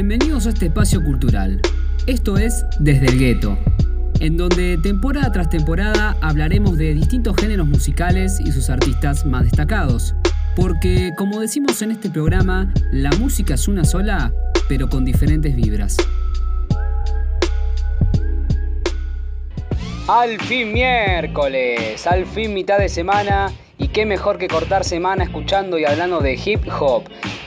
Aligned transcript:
Bienvenidos 0.00 0.46
a 0.46 0.50
este 0.50 0.66
espacio 0.66 1.02
cultural. 1.02 1.60
Esto 2.06 2.38
es 2.38 2.64
Desde 2.78 3.06
el 3.06 3.18
Gueto, 3.18 3.58
en 4.20 4.36
donde 4.36 4.78
temporada 4.78 5.32
tras 5.32 5.50
temporada 5.50 6.16
hablaremos 6.22 6.78
de 6.78 6.94
distintos 6.94 7.34
géneros 7.36 7.66
musicales 7.66 8.38
y 8.38 8.52
sus 8.52 8.70
artistas 8.70 9.26
más 9.26 9.42
destacados. 9.42 10.14
Porque, 10.54 11.10
como 11.16 11.40
decimos 11.40 11.82
en 11.82 11.90
este 11.90 12.10
programa, 12.10 12.72
la 12.92 13.10
música 13.18 13.54
es 13.54 13.66
una 13.66 13.82
sola, 13.84 14.32
pero 14.68 14.88
con 14.88 15.04
diferentes 15.04 15.56
vibras. 15.56 15.96
Al 20.06 20.40
fin 20.42 20.74
miércoles, 20.74 22.06
al 22.06 22.24
fin 22.24 22.54
mitad 22.54 22.78
de 22.78 22.88
semana 22.88 23.50
y 23.78 23.88
qué 23.88 24.06
mejor 24.06 24.38
que 24.38 24.46
cortar 24.46 24.84
semana 24.84 25.24
escuchando 25.24 25.76
y 25.76 25.84
hablando 25.84 26.20
de 26.20 26.34
hip 26.34 26.68
hop. 26.78 27.02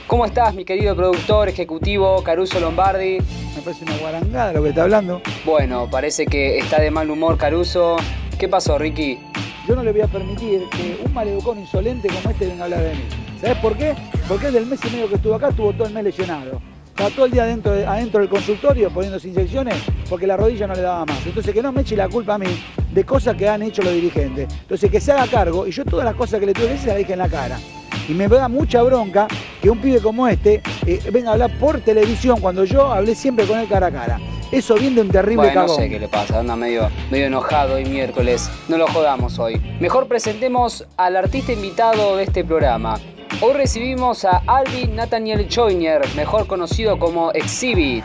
¿Cómo 0.06 0.26
estás 0.26 0.54
mi 0.54 0.64
querido 0.64 0.94
productor 0.94 1.48
ejecutivo 1.48 2.22
Caruso 2.22 2.60
Lombardi? 2.60 3.18
Me 3.56 3.62
parece 3.64 3.84
una 3.84 3.96
guarangada 3.96 4.52
lo 4.52 4.62
que 4.62 4.68
está 4.70 4.82
hablando. 4.82 5.22
Bueno, 5.44 5.88
parece 5.90 6.26
que 6.26 6.58
está 6.58 6.80
de 6.80 6.90
mal 6.90 7.10
humor 7.10 7.38
Caruso. 7.38 7.96
¿Qué 8.38 8.48
pasó 8.48 8.78
Ricky? 8.78 9.18
Yo 9.66 9.74
no 9.74 9.82
le 9.82 9.92
voy 9.92 10.02
a 10.02 10.08
permitir 10.08 10.68
que 10.70 11.00
un 11.04 11.14
maleducón 11.14 11.58
insolente 11.60 12.08
como 12.08 12.30
este 12.30 12.46
venga 12.46 12.62
a 12.62 12.64
hablar 12.64 12.82
de 12.82 12.94
mí. 12.94 13.04
¿Sabes 13.40 13.56
por 13.58 13.76
qué? 13.76 13.94
Porque 14.28 14.50
del 14.50 14.66
mes 14.66 14.80
y 14.84 14.90
medio 14.90 15.08
que 15.08 15.14
estuvo 15.14 15.34
acá 15.34 15.48
estuvo 15.48 15.72
todo 15.72 15.86
el 15.86 15.94
mes 15.94 16.04
lesionado. 16.04 16.60
Estaba 16.88 17.10
todo 17.10 17.24
el 17.26 17.32
día 17.32 17.44
adentro, 17.44 17.72
adentro 17.72 18.20
del 18.20 18.28
consultorio 18.28 18.90
poniéndose 18.90 19.28
inyecciones 19.28 19.76
porque 20.10 20.26
la 20.26 20.36
rodilla 20.36 20.66
no 20.66 20.74
le 20.74 20.82
daba 20.82 21.06
más. 21.06 21.24
Entonces 21.24 21.54
que 21.54 21.62
no 21.62 21.72
me 21.72 21.82
eche 21.82 21.96
la 21.96 22.08
culpa 22.08 22.34
a 22.34 22.38
mí 22.38 22.46
de 22.92 23.04
cosas 23.04 23.34
que 23.36 23.48
han 23.48 23.62
hecho 23.62 23.82
los 23.82 23.94
dirigentes. 23.94 24.52
Entonces 24.62 24.90
que 24.90 25.00
se 25.00 25.12
haga 25.12 25.26
cargo 25.26 25.66
y 25.66 25.70
yo 25.70 25.84
todas 25.84 26.04
las 26.04 26.14
cosas 26.16 26.38
que 26.40 26.46
le 26.46 26.52
tuve 26.52 26.66
que 26.66 26.72
decir 26.72 26.88
las 26.88 26.98
dije 26.98 27.12
en 27.14 27.18
la 27.20 27.28
cara. 27.28 27.58
Y 28.08 28.14
me 28.14 28.28
da 28.28 28.48
mucha 28.48 28.82
bronca 28.82 29.28
que 29.60 29.70
un 29.70 29.78
pibe 29.78 30.00
como 30.00 30.26
este 30.26 30.62
eh, 30.86 31.00
venga 31.12 31.30
a 31.30 31.32
hablar 31.34 31.58
por 31.58 31.80
televisión 31.80 32.40
cuando 32.40 32.64
yo 32.64 32.90
hablé 32.90 33.14
siempre 33.14 33.46
con 33.46 33.58
él 33.58 33.68
cara 33.68 33.86
a 33.86 33.92
cara. 33.92 34.20
Eso 34.50 34.74
viene 34.74 34.96
de 34.96 35.00
un 35.02 35.08
terrible 35.08 35.36
bueno, 35.36 35.54
cagón. 35.54 35.76
no 35.76 35.82
sé 35.82 35.88
qué 35.88 35.98
le 35.98 36.08
pasa, 36.08 36.40
anda 36.40 36.56
medio, 36.56 36.90
medio 37.10 37.26
enojado 37.26 37.74
hoy 37.74 37.84
miércoles. 37.84 38.50
No 38.68 38.76
lo 38.76 38.86
jodamos 38.88 39.38
hoy. 39.38 39.60
Mejor 39.80 40.08
presentemos 40.08 40.86
al 40.96 41.16
artista 41.16 41.52
invitado 41.52 42.16
de 42.16 42.24
este 42.24 42.44
programa. 42.44 42.98
Hoy 43.40 43.54
recibimos 43.54 44.24
a 44.24 44.42
Alvin 44.46 44.94
Nathaniel 44.94 45.48
Joyner, 45.48 46.02
mejor 46.14 46.46
conocido 46.46 46.98
como 46.98 47.32
Exhibit. 47.32 48.04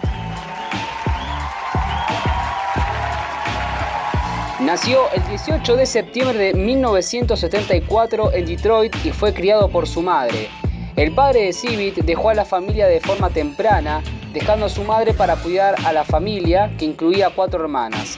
Nació 4.59 5.11
el 5.11 5.23
18 5.27 5.75
de 5.75 5.85
septiembre 5.85 6.39
de 6.39 6.53
1974 6.55 8.33
en 8.33 8.45
Detroit 8.47 8.95
y 9.05 9.11
fue 9.11 9.31
criado 9.31 9.69
por 9.69 9.87
su 9.87 10.01
madre. 10.01 10.49
El 10.95 11.13
padre 11.13 11.41
de 11.41 11.49
Exhibit 11.49 11.97
dejó 11.97 12.31
a 12.31 12.33
la 12.33 12.43
familia 12.43 12.87
de 12.87 12.99
forma 12.99 13.29
temprana, 13.29 14.01
dejando 14.33 14.65
a 14.65 14.69
su 14.69 14.83
madre 14.83 15.13
para 15.13 15.35
cuidar 15.35 15.75
a 15.85 15.93
la 15.93 16.03
familia, 16.03 16.71
que 16.79 16.85
incluía 16.85 17.29
cuatro 17.29 17.61
hermanas. 17.61 18.17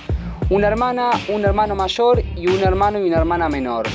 Una 0.49 0.67
hermana, 0.67 1.09
un 1.27 1.43
hermano 1.43 1.75
mayor 1.75 2.23
y 2.37 2.47
un 2.47 2.63
hermano 2.63 2.99
y 2.99 3.07
una 3.09 3.17
hermana 3.17 3.49
menor. 3.49 3.87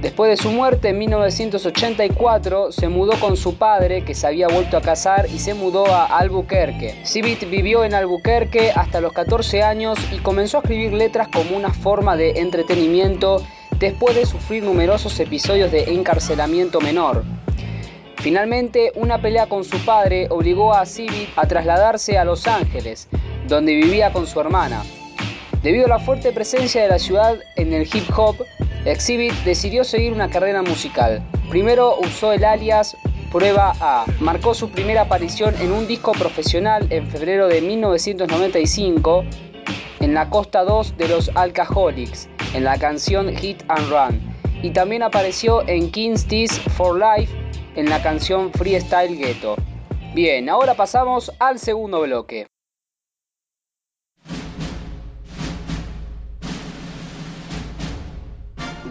Después 0.00 0.30
de 0.30 0.36
su 0.36 0.50
muerte 0.50 0.90
en 0.90 0.98
1984, 0.98 2.70
se 2.70 2.88
mudó 2.88 3.18
con 3.18 3.36
su 3.36 3.56
padre, 3.56 4.04
que 4.04 4.14
se 4.14 4.26
había 4.26 4.46
vuelto 4.46 4.76
a 4.76 4.82
casar, 4.82 5.26
y 5.32 5.38
se 5.38 5.54
mudó 5.54 5.86
a 5.86 6.04
Albuquerque. 6.04 6.94
Civit 7.04 7.48
vivió 7.48 7.82
en 7.82 7.94
Albuquerque 7.94 8.72
hasta 8.74 9.00
los 9.00 9.14
14 9.14 9.62
años 9.62 9.98
y 10.12 10.18
comenzó 10.18 10.58
a 10.58 10.60
escribir 10.60 10.92
letras 10.92 11.28
como 11.28 11.56
una 11.56 11.72
forma 11.72 12.14
de 12.16 12.40
entretenimiento 12.40 13.42
después 13.78 14.14
de 14.14 14.26
sufrir 14.26 14.62
numerosos 14.62 15.18
episodios 15.18 15.72
de 15.72 15.94
encarcelamiento 15.94 16.80
menor. 16.80 17.24
Finalmente, 18.16 18.92
una 18.96 19.20
pelea 19.20 19.46
con 19.46 19.64
su 19.64 19.78
padre 19.84 20.26
obligó 20.30 20.74
a 20.74 20.84
Civit 20.84 21.30
a 21.36 21.46
trasladarse 21.46 22.18
a 22.18 22.24
Los 22.24 22.46
Ángeles, 22.46 23.08
donde 23.48 23.74
vivía 23.74 24.12
con 24.12 24.26
su 24.26 24.40
hermana. 24.40 24.82
Debido 25.62 25.86
a 25.86 25.88
la 25.88 25.98
fuerte 25.98 26.32
presencia 26.32 26.82
de 26.82 26.88
la 26.88 26.98
ciudad 26.98 27.36
en 27.56 27.72
el 27.72 27.82
hip 27.82 28.08
hop, 28.16 28.36
Exhibit 28.86 29.32
decidió 29.44 29.82
seguir 29.82 30.12
una 30.12 30.30
carrera 30.30 30.62
musical. 30.62 31.22
Primero 31.50 31.98
usó 31.98 32.32
el 32.32 32.44
alias 32.44 32.96
Prueba 33.32 33.72
A. 33.80 34.04
Marcó 34.20 34.54
su 34.54 34.70
primera 34.70 35.02
aparición 35.02 35.54
en 35.60 35.72
un 35.72 35.86
disco 35.86 36.12
profesional 36.12 36.86
en 36.90 37.10
febrero 37.10 37.48
de 37.48 37.60
1995 37.60 39.24
en 40.00 40.14
la 40.14 40.30
costa 40.30 40.62
2 40.62 40.96
de 40.96 41.08
los 41.08 41.30
Alcoholics, 41.34 42.28
en 42.54 42.64
la 42.64 42.78
canción 42.78 43.34
Hit 43.36 43.64
and 43.68 43.90
Run. 43.90 44.20
Y 44.62 44.70
también 44.70 45.02
apareció 45.02 45.66
en 45.68 45.90
King's 45.90 46.24
Tease 46.26 46.60
for 46.70 46.96
Life 46.96 47.34
en 47.74 47.90
la 47.90 48.00
canción 48.02 48.52
Freestyle 48.52 49.18
Ghetto. 49.18 49.56
Bien, 50.14 50.48
ahora 50.48 50.74
pasamos 50.74 51.32
al 51.40 51.58
segundo 51.58 52.02
bloque. 52.02 52.46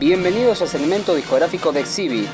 Bienvenidos 0.05 0.61
al 0.61 0.67
segmento 0.67 1.16
discográfico 1.16 1.71
de 1.71 1.79
Exhibit, 1.79 2.29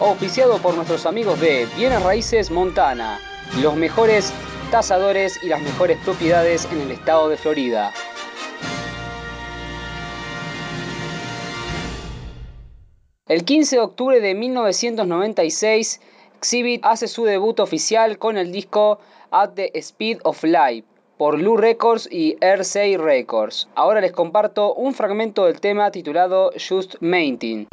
auspiciado 0.00 0.56
por 0.56 0.74
nuestros 0.74 1.04
amigos 1.04 1.38
de 1.38 1.68
Bienes 1.76 2.02
Raíces 2.02 2.50
Montana, 2.50 3.20
los 3.60 3.76
mejores 3.76 4.32
tasadores 4.70 5.38
y 5.42 5.48
las 5.48 5.60
mejores 5.60 5.98
propiedades 6.02 6.66
en 6.72 6.80
el 6.80 6.92
estado 6.92 7.28
de 7.28 7.36
Florida. 7.36 7.92
El 13.28 13.44
15 13.44 13.76
de 13.76 13.82
octubre 13.82 14.20
de 14.22 14.34
1996, 14.34 16.00
Exhibit 16.38 16.82
hace 16.86 17.06
su 17.06 17.26
debut 17.26 17.60
oficial 17.60 18.16
con 18.16 18.38
el 18.38 18.50
disco 18.50 18.98
At 19.30 19.50
the 19.56 19.70
Speed 19.74 20.20
of 20.24 20.42
Light 20.42 20.86
por 21.20 21.38
Lou 21.38 21.58
Records 21.58 22.08
y 22.10 22.38
RCA 22.40 22.96
Records. 22.96 23.68
Ahora 23.74 24.00
les 24.00 24.10
comparto 24.10 24.72
un 24.72 24.94
fragmento 24.94 25.44
del 25.44 25.60
tema 25.60 25.90
titulado 25.90 26.50
Just 26.52 26.94
Maintain. 27.00 27.68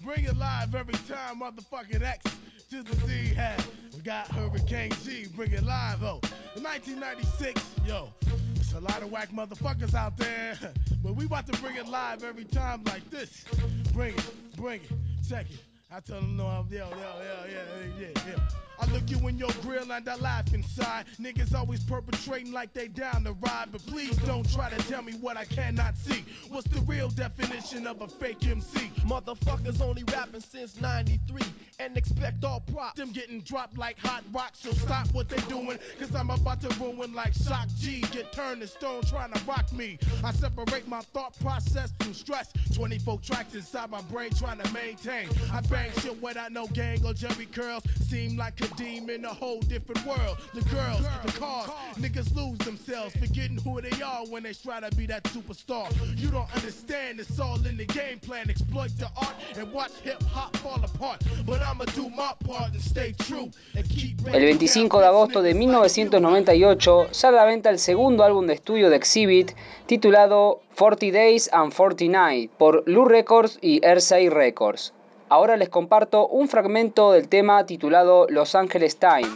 Bring 0.00 0.24
it 0.24 0.36
live 0.36 0.74
every 0.74 0.98
time 1.06 1.38
motherfucking 1.38 2.02
X 2.02 2.24
to 2.68 2.82
the 2.82 2.96
Z 3.06 3.34
hat. 3.36 3.64
We 3.94 4.02
got 4.02 4.26
Hurricane 4.32 4.90
G, 5.04 5.28
bring 5.36 5.52
it 5.52 5.62
live, 5.62 6.02
oh. 6.02 6.20
In 6.56 6.64
1996, 6.64 7.62
yo, 7.86 8.08
it's 8.56 8.72
a 8.74 8.80
lot 8.80 9.00
of 9.00 9.12
whack 9.12 9.30
motherfuckers 9.30 9.94
out 9.94 10.16
there, 10.16 10.58
but 11.04 11.14
we 11.14 11.26
about 11.26 11.46
to 11.46 11.56
bring 11.62 11.76
it 11.76 11.86
live 11.86 12.24
every 12.24 12.44
time 12.44 12.82
like 12.86 13.08
this. 13.10 13.44
Bring 13.92 14.14
it, 14.14 14.56
bring 14.56 14.80
it, 14.80 14.90
check 15.28 15.46
it. 15.48 15.73
I 15.94 16.00
tell 16.00 16.20
them 16.20 16.36
no, 16.36 16.46
I'm, 16.48 16.66
yo, 16.72 16.88
yeah, 16.90 17.46
yeah, 17.48 18.08
yeah. 18.26 18.38
I 18.80 18.86
look 18.86 19.04
you 19.06 19.28
in 19.28 19.38
your 19.38 19.50
grill 19.62 19.92
and 19.92 20.08
I 20.08 20.16
laugh 20.16 20.52
inside. 20.52 21.06
Niggas 21.20 21.54
always 21.54 21.84
perpetrating 21.84 22.52
like 22.52 22.72
they 22.72 22.88
down 22.88 23.22
the 23.22 23.34
ride, 23.34 23.68
but 23.70 23.84
please 23.86 24.16
don't 24.18 24.50
try 24.52 24.70
to 24.70 24.88
tell 24.88 25.02
me 25.02 25.12
what 25.20 25.36
I 25.36 25.44
cannot 25.44 25.96
see. 25.96 26.24
What's 26.48 26.66
the 26.68 26.80
real 26.80 27.08
definition 27.10 27.86
of 27.86 28.00
a 28.00 28.08
fake 28.08 28.44
MC? 28.46 28.90
Motherfuckers 29.06 29.80
only 29.80 30.02
rapping 30.12 30.40
since 30.40 30.80
93 30.80 31.42
and 31.78 31.96
expect 31.96 32.44
all 32.44 32.60
props. 32.60 32.98
Them 32.98 33.12
getting 33.12 33.40
dropped 33.40 33.78
like 33.78 33.98
hot 33.98 34.24
rocks, 34.32 34.60
so 34.60 34.72
stop 34.72 35.06
what 35.12 35.28
they 35.28 35.40
doing, 35.48 35.78
cause 35.98 36.14
I'm 36.14 36.30
about 36.30 36.60
to 36.62 36.68
ruin 36.80 37.12
like 37.12 37.34
Shock 37.34 37.68
G. 37.78 38.00
Get 38.12 38.32
turned 38.32 38.60
to 38.62 38.66
stone 38.66 39.02
trying 39.02 39.32
to 39.32 39.44
rock 39.44 39.72
me. 39.72 39.98
I 40.24 40.32
separate 40.32 40.88
my 40.88 41.00
thought 41.00 41.38
process 41.40 41.92
from 42.00 42.14
stress. 42.14 42.52
24 42.74 43.20
tracks 43.20 43.54
inside 43.54 43.90
my 43.90 44.02
brain 44.02 44.30
trying 44.30 44.58
to 44.58 44.72
maintain. 44.72 45.28
I 45.52 45.60
bang 45.62 45.83
shit 46.00 46.20
without 46.22 46.52
no 46.52 46.66
gang 46.68 47.04
or 47.04 47.14
Jerry 47.14 47.46
curls. 47.46 47.82
Seem 48.08 48.36
like 48.36 48.60
a 48.60 48.68
demon 48.74 49.10
in 49.10 49.24
a 49.24 49.32
whole 49.32 49.60
different 49.60 50.04
world. 50.06 50.38
The 50.54 50.62
girls, 50.62 51.02
the 51.24 51.32
cars, 51.32 51.70
niggas 51.96 52.34
lose 52.34 52.58
themselves, 52.58 53.14
forgetting 53.16 53.58
who 53.64 53.80
they 53.80 54.02
are 54.02 54.24
when 54.26 54.42
they 54.42 54.52
try 54.52 54.80
to 54.80 54.94
be 54.96 55.06
that 55.06 55.24
superstar. 55.24 55.88
You 56.16 56.28
don't 56.30 56.52
understand, 56.54 57.20
it's 57.20 57.38
all 57.38 57.64
in 57.66 57.76
the 57.76 57.86
game 57.86 58.18
plan. 58.20 58.50
Exploit 58.50 58.90
the 58.98 59.08
art 59.16 59.34
and 59.56 59.72
watch 59.72 59.92
hip 60.02 60.22
hop 60.24 60.56
fall 60.58 60.82
apart. 60.84 61.22
But 61.46 61.62
I'ma 61.62 61.84
do 61.94 62.08
my 62.10 62.32
part 62.44 62.72
and 62.72 62.82
stay 62.82 63.12
true 63.12 63.50
and 63.76 63.88
keep 63.88 64.14
El 64.26 64.40
25 64.40 65.00
de 65.00 65.06
agosto 65.06 65.42
de 65.42 65.54
1998 65.54 67.08
sale 67.12 67.38
a 67.38 67.40
la 67.40 67.44
venta 67.44 67.70
el 67.70 67.78
segundo 67.78 68.24
álbum 68.24 68.46
de 68.46 68.54
estudio 68.54 68.90
de 68.90 68.96
Exhibit 68.96 69.52
titulado 69.86 70.62
40 70.76 71.06
Days 71.12 71.50
and 71.52 71.72
40 71.72 72.04
Nights 72.06 72.52
por 72.58 72.82
Lou 72.86 73.04
Records 73.04 73.58
y 73.60 73.80
RCA 73.84 74.30
Records. 74.30 74.92
Ahora 75.28 75.56
les 75.56 75.68
comparto 75.68 76.28
un 76.28 76.48
fragmento 76.48 77.12
del 77.12 77.28
tema 77.28 77.64
titulado 77.66 78.26
Los 78.28 78.54
Angeles 78.54 78.98
Time. 78.98 79.28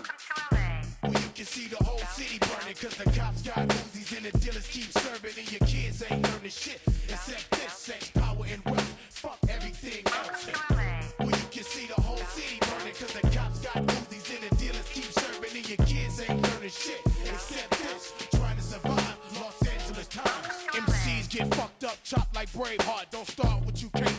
Get 21.30 21.54
fucked 21.54 21.84
up, 21.84 22.34
like 22.34 22.50
Braveheart. 22.52 23.10
Don't 23.10 23.26
start 23.26 23.67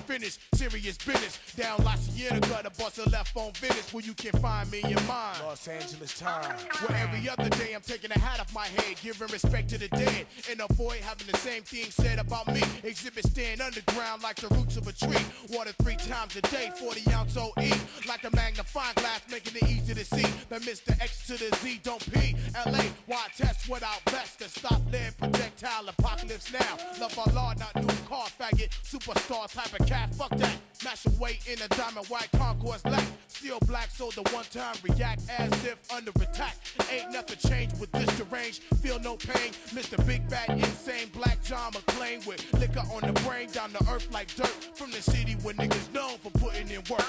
finish. 0.10 0.40
Serious 0.56 0.98
business. 0.98 1.38
Down 1.56 1.84
La 1.84 1.94
Cienega, 1.94 2.72
bust 2.80 2.98
a 2.98 3.08
left 3.10 3.38
on 3.38 3.52
Venice, 3.54 3.94
where 3.94 4.04
you 4.04 4.16
can 4.16 4.32
find 4.42 4.70
me 4.72 4.82
in 4.84 4.90
your 4.90 5.02
mind. 5.02 5.38
Los 5.46 5.68
Angeles 5.68 6.18
time. 6.18 6.58
Where 6.82 6.98
every 6.98 7.30
other 7.30 7.50
day 7.50 7.74
I'm 7.76 7.82
taking 7.82 8.12
a 8.12 8.18
hat 8.18 8.40
off 8.40 8.54
my 8.54 8.66
head, 8.66 8.96
giving 9.04 9.28
respect 9.28 9.70
to 9.70 9.78
the 9.78 9.88
dead, 9.90 10.26
and 10.50 10.62
avoid 10.62 11.02
having 11.02 11.28
the 11.28 11.38
same 11.38 11.62
thing 11.62 11.92
said 11.92 12.18
about 12.18 12.48
me. 12.48 12.62
Exhibit 12.84 13.26
stand 13.28 13.62
underground 13.62 14.24
like 14.24 14.38
the 14.38 14.48
roots 14.56 14.78
of 14.78 14.88
a 14.88 14.94
tree. 14.94 15.26
Water 15.52 15.74
three 15.84 15.98
times 15.98 16.36
a 16.36 16.42
day, 16.42 16.72
40 16.80 17.12
ounce 17.14 17.38
OE. 17.38 17.70
Like 18.08 18.24
a 18.24 18.36
magnifying 18.36 18.96
glass, 18.96 19.22
making 19.30 19.58
it 19.62 19.70
easy 19.70 19.94
to 19.94 20.06
see. 20.06 20.26
That 20.50 20.62
Mr. 20.64 21.00
X 21.00 21.28
to 21.28 21.34
the 21.34 21.56
Z 21.58 21.82
don't 21.84 22.04
pee. 22.12 22.36
LA, 22.66 22.84
why 23.06 23.28
test 23.38 23.70
without 23.70 24.04
best 24.06 24.40
to 24.40 24.50
stop 24.50 24.82
lead 24.92 25.16
projectile 25.18 25.88
apocalypse 25.88 26.52
now. 26.52 26.78
Love 27.00 27.18
our 27.20 27.34
law, 27.34 27.54
not 27.60 27.76
new 27.76 28.00
car 28.08 28.26
faggot. 28.40 28.70
Superstar 28.84 29.52
type 29.54 29.80
of 29.80 29.86
cat, 29.88 29.99
fuck 30.08 30.30
that. 30.38 30.58
Mash 30.84 31.06
away 31.06 31.40
in 31.46 31.62
a 31.62 31.68
diamond 31.70 32.08
white 32.08 32.30
concourse 32.38 32.82
black. 32.82 33.06
Still 33.28 33.60
black, 33.68 33.90
so 33.92 34.10
the 34.12 34.22
one 34.34 34.46
time 34.46 34.76
react 34.84 35.22
as 35.38 35.52
if 35.66 35.78
under 35.92 36.12
attack. 36.22 36.56
Ain't 36.92 37.12
nothing 37.12 37.38
changed 37.50 37.80
with 37.80 37.92
this 37.92 38.08
deranged. 38.18 38.64
Feel 38.82 39.00
no 39.00 39.18
pain. 39.18 39.52
Mr. 39.74 40.04
Big 40.08 40.28
Bad, 40.30 40.50
insane 40.52 41.10
black 41.14 41.44
John 41.44 41.74
McClane 41.74 42.26
with 42.26 42.42
liquor 42.54 42.84
on 42.94 43.02
the 43.02 43.14
brain 43.22 43.50
down 43.52 43.72
to 43.72 43.84
earth 43.92 44.08
like 44.12 44.34
dirt. 44.36 44.56
From 44.76 44.92
the 44.92 45.02
city 45.02 45.34
where 45.44 45.54
niggas 45.56 45.94
known 45.94 46.18
for 46.20 46.32
putting 46.32 46.70
in 46.70 46.82
work. 46.90 47.04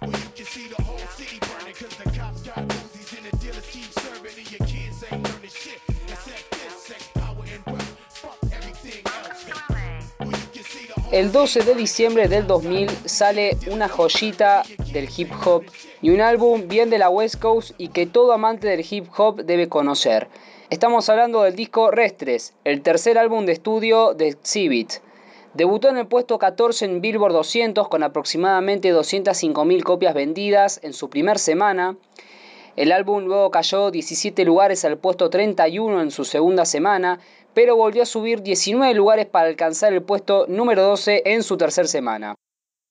Where 0.00 0.10
you 0.10 0.30
can 0.36 0.44
see 0.44 0.68
the 0.68 0.82
whole 0.82 0.98
city 1.16 1.38
burning, 1.40 1.74
cause 1.74 1.96
the 1.96 2.10
cops 2.10 2.42
got 2.42 2.56
Uzis 2.56 3.16
and 3.16 3.26
the 3.30 3.36
dealers 3.38 3.66
keep 3.70 3.90
serving, 3.92 4.32
and 4.36 4.50
your 4.52 4.66
kids 4.68 5.04
ain't 5.10 5.22
learning 5.24 5.50
shit. 5.50 5.97
El 11.18 11.32
12 11.32 11.64
de 11.64 11.74
diciembre 11.74 12.28
del 12.28 12.46
2000 12.46 12.88
sale 13.06 13.56
una 13.72 13.88
joyita 13.88 14.62
del 14.92 15.08
hip 15.16 15.32
hop 15.44 15.64
y 16.00 16.10
un 16.10 16.20
álbum 16.20 16.68
bien 16.68 16.90
de 16.90 16.98
la 16.98 17.10
West 17.10 17.40
Coast 17.40 17.72
y 17.76 17.88
que 17.88 18.06
todo 18.06 18.32
amante 18.32 18.68
del 18.68 18.86
hip 18.88 19.08
hop 19.16 19.42
debe 19.42 19.68
conocer. 19.68 20.28
Estamos 20.70 21.08
hablando 21.08 21.42
del 21.42 21.56
disco 21.56 21.90
Restres, 21.90 22.54
el 22.62 22.82
tercer 22.82 23.18
álbum 23.18 23.46
de 23.46 23.52
estudio 23.54 24.14
de 24.14 24.28
Exhibit. 24.28 24.92
Debutó 25.54 25.88
en 25.88 25.96
el 25.96 26.06
puesto 26.06 26.38
14 26.38 26.84
en 26.84 27.00
Billboard 27.00 27.32
200 27.32 27.88
con 27.88 28.04
aproximadamente 28.04 28.94
205.000 28.94 29.82
copias 29.82 30.14
vendidas 30.14 30.78
en 30.84 30.92
su 30.92 31.10
primer 31.10 31.40
semana. 31.40 31.96
El 32.76 32.92
álbum 32.92 33.24
luego 33.24 33.50
cayó 33.50 33.90
17 33.90 34.44
lugares 34.44 34.84
al 34.84 34.98
puesto 34.98 35.30
31 35.30 36.00
en 36.00 36.12
su 36.12 36.24
segunda 36.24 36.64
semana, 36.64 37.18
pero 37.58 37.74
volvió 37.74 38.04
a 38.04 38.06
subir 38.06 38.42
19 38.42 38.94
lugares 38.94 39.26
para 39.26 39.48
alcanzar 39.48 39.92
el 39.92 40.04
puesto 40.04 40.46
número 40.46 40.84
12 40.84 41.22
en 41.24 41.42
su 41.42 41.56
tercera 41.56 41.88
semana. 41.88 42.36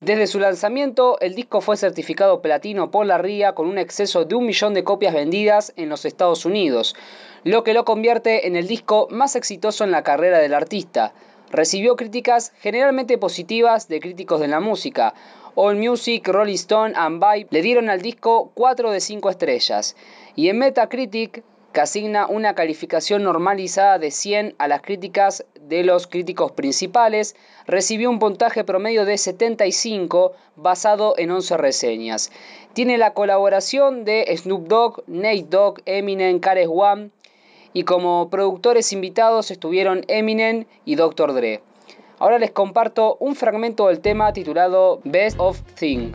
Desde 0.01 0.27
su 0.27 0.41
lanzamiento, 0.41 1.17
el 1.21 1.35
disco 1.35 1.61
fue 1.61 1.77
certificado 1.77 2.41
platino 2.41 2.91
por 2.91 3.05
la 3.05 3.17
RIA 3.17 3.55
con 3.55 3.69
un 3.69 3.77
exceso 3.77 4.25
de 4.25 4.35
un 4.35 4.45
millón 4.45 4.73
de 4.73 4.83
copias 4.83 5.13
vendidas 5.13 5.71
en 5.77 5.87
los 5.87 6.03
Estados 6.03 6.43
Unidos, 6.43 6.97
lo 7.45 7.63
que 7.63 7.73
lo 7.73 7.85
convierte 7.85 8.45
en 8.45 8.57
el 8.57 8.67
disco 8.67 9.07
más 9.09 9.37
exitoso 9.37 9.85
en 9.85 9.91
la 9.91 10.03
carrera 10.03 10.39
del 10.39 10.53
artista. 10.53 11.13
Recibió 11.49 11.95
críticas 11.95 12.51
generalmente 12.59 13.17
positivas 13.17 13.87
de 13.87 14.01
críticos 14.01 14.41
de 14.41 14.49
la 14.49 14.59
música. 14.59 15.13
All 15.55 15.77
Music, 15.77 16.27
Rolling 16.27 16.55
Stone 16.55 16.93
and 16.93 17.23
Vibe 17.23 17.47
le 17.51 17.61
dieron 17.61 17.89
al 17.89 18.01
disco 18.01 18.51
4 18.53 18.91
de 18.91 18.99
5 18.99 19.29
estrellas. 19.29 19.95
Y 20.35 20.49
en 20.49 20.57
Metacritic, 20.57 21.41
que 21.73 21.81
asigna 21.81 22.27
una 22.27 22.55
calificación 22.55 23.23
normalizada 23.23 23.99
de 23.99 24.11
100 24.11 24.55
a 24.57 24.67
las 24.67 24.81
críticas 24.81 25.45
de 25.61 25.83
los 25.83 26.07
críticos 26.07 26.51
principales, 26.51 27.35
recibió 27.65 28.09
un 28.09 28.19
puntaje 28.19 28.63
promedio 28.63 29.05
de 29.05 29.17
75 29.17 30.33
basado 30.55 31.15
en 31.17 31.31
11 31.31 31.57
reseñas. 31.57 32.31
Tiene 32.73 32.97
la 32.97 33.13
colaboración 33.13 34.05
de 34.05 34.25
Snoop 34.35 34.67
Dogg, 34.67 35.03
Nate 35.07 35.45
Dogg, 35.49 35.81
Eminem, 35.85 36.39
Kares 36.39 36.69
One 36.71 37.11
y 37.73 37.83
como 37.83 38.29
productores 38.29 38.91
invitados 38.93 39.51
estuvieron 39.51 40.03
Eminem 40.07 40.65
y 40.85 40.95
Dr. 40.95 41.33
Dre. 41.33 41.61
Ahora 42.19 42.39
les 42.39 42.51
comparto 42.51 43.17
un 43.19 43.35
fragmento 43.35 43.87
del 43.87 43.99
tema 43.99 44.33
titulado 44.33 44.99
Best 45.03 45.39
of 45.39 45.61
Thing. 45.75 46.13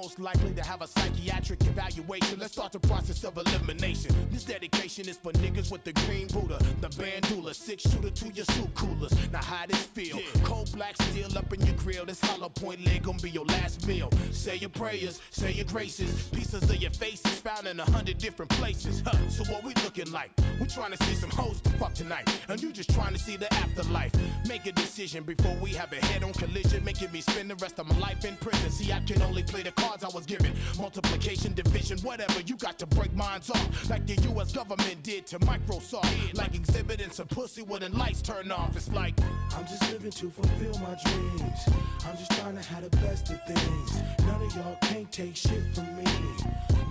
Most 0.00 0.20
likely 0.20 0.54
to 0.54 0.62
have 0.62 0.80
a 0.80 0.86
psychiatric 0.86 1.60
evaluation. 1.62 2.38
Let's 2.38 2.52
start 2.52 2.70
the 2.70 2.78
process 2.78 3.24
of 3.24 3.36
elimination. 3.36 4.14
This 4.30 4.44
dedication 4.44 5.08
is 5.08 5.16
for 5.16 5.32
niggas 5.32 5.72
with 5.72 5.82
the 5.82 5.92
green 6.04 6.28
Buddha, 6.28 6.58
the 6.80 6.88
bandula, 6.90 7.52
six 7.52 7.82
shooter 7.82 8.10
to 8.10 8.28
your 8.28 8.44
soup 8.44 8.72
coolers. 8.76 9.12
Now 9.32 9.42
how 9.42 9.66
this 9.66 9.86
feel? 9.86 10.20
Cold 10.44 10.70
black 10.72 10.94
steel 11.02 11.36
up 11.36 11.52
in 11.52 11.66
your 11.66 11.74
grill. 11.74 12.04
This 12.06 12.20
hollow 12.20 12.48
point 12.48 12.84
leg 12.86 13.02
gonna 13.02 13.18
be 13.18 13.30
your 13.30 13.44
last 13.46 13.88
meal. 13.88 14.08
Say 14.30 14.54
your 14.56 14.70
prayers, 14.70 15.20
say 15.30 15.50
your 15.50 15.64
graces. 15.64 16.28
Pieces 16.28 16.62
of 16.62 16.76
your 16.76 16.92
face 16.92 17.24
is 17.26 17.40
found 17.40 17.66
in 17.66 17.80
a 17.80 17.90
hundred 17.90 18.18
different 18.18 18.52
places. 18.52 19.02
Huh. 19.04 19.18
So 19.28 19.42
what 19.52 19.64
we 19.64 19.74
looking 19.82 20.12
like? 20.12 20.30
We 20.60 20.68
trying 20.68 20.92
to 20.92 21.04
see 21.06 21.14
some 21.14 21.30
hoes 21.30 21.60
to 21.62 21.70
fuck 21.70 21.94
tonight, 21.94 22.28
and 22.48 22.62
you 22.62 22.70
just 22.72 22.94
trying 22.94 23.14
to 23.14 23.18
see 23.18 23.36
the 23.36 23.52
afterlife. 23.54 24.12
Make 24.46 24.66
a 24.66 24.72
decision 24.72 25.24
before 25.24 25.56
we 25.60 25.70
have 25.70 25.92
a 25.92 26.00
head-on 26.06 26.34
collision, 26.34 26.84
making 26.84 27.10
me 27.10 27.20
spend 27.20 27.50
the 27.50 27.56
rest 27.56 27.80
of 27.80 27.88
my 27.88 27.98
life 27.98 28.24
in 28.24 28.36
prison. 28.36 28.70
See, 28.70 28.92
I 28.92 29.00
can 29.00 29.20
only 29.22 29.42
play 29.42 29.62
the 29.62 29.72
cards 29.88 30.04
I 30.04 30.08
was 30.08 30.26
given. 30.26 30.52
Multiplication, 30.78 31.54
division, 31.54 31.98
whatever. 32.00 32.40
You 32.40 32.56
got 32.56 32.78
to 32.78 32.86
break 32.86 33.12
minds 33.14 33.50
off, 33.50 33.90
like 33.90 34.06
the 34.06 34.14
U.S. 34.30 34.52
government 34.52 35.02
did 35.02 35.26
to 35.28 35.38
Microsoft. 35.40 36.36
Like 36.36 36.54
exhibiting 36.54 37.10
some 37.10 37.26
pussy 37.26 37.62
when 37.62 37.80
the 37.80 37.88
lights 37.90 38.22
turn 38.22 38.50
off. 38.50 38.76
It's 38.76 38.88
like 38.90 39.14
I'm 39.56 39.66
just 39.66 39.90
living 39.92 40.10
to 40.10 40.30
fulfill 40.30 40.78
my 40.80 40.96
dreams. 41.04 41.60
I'm 42.06 42.16
just 42.16 42.32
trying 42.32 42.56
to 42.56 42.62
have 42.62 42.82
the 42.82 42.96
best 42.98 43.30
of 43.30 43.40
things. 43.46 44.02
None 44.26 44.42
of 44.42 44.56
y'all 44.56 44.78
can't 44.82 45.10
take 45.10 45.36
shit 45.36 45.74
from 45.74 45.96
me. 45.96 46.04